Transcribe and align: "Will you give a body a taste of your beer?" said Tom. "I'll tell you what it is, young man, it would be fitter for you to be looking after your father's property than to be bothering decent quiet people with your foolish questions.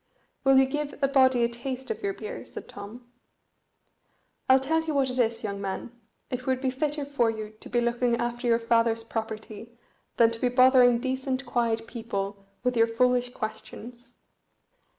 "Will 0.43 0.57
you 0.57 0.65
give 0.65 0.97
a 1.03 1.07
body 1.07 1.43
a 1.43 1.47
taste 1.47 1.91
of 1.91 2.01
your 2.01 2.15
beer?" 2.15 2.43
said 2.43 2.67
Tom. 2.67 3.05
"I'll 4.49 4.57
tell 4.57 4.81
you 4.81 4.95
what 4.95 5.11
it 5.11 5.19
is, 5.19 5.43
young 5.43 5.61
man, 5.61 5.91
it 6.31 6.47
would 6.47 6.59
be 6.59 6.71
fitter 6.71 7.05
for 7.05 7.29
you 7.29 7.51
to 7.59 7.69
be 7.69 7.79
looking 7.81 8.15
after 8.17 8.47
your 8.47 8.57
father's 8.57 9.03
property 9.03 9.77
than 10.17 10.31
to 10.31 10.41
be 10.41 10.49
bothering 10.49 10.97
decent 10.97 11.45
quiet 11.45 11.85
people 11.85 12.47
with 12.63 12.75
your 12.75 12.87
foolish 12.87 13.29
questions. 13.31 14.15